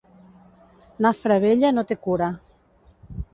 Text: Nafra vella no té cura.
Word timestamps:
Nafra 1.05 1.37
vella 1.45 1.71
no 1.79 1.85
té 1.93 1.99
cura. 2.07 2.31